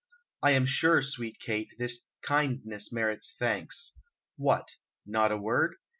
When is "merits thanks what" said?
2.91-4.77